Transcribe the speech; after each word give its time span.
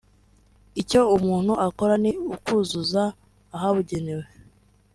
Icyo 0.81 1.01
umuntu 1.15 1.53
akora 1.67 1.93
ni 2.03 2.11
ukuzuza 2.35 3.03
ahabugenewe 3.55 4.25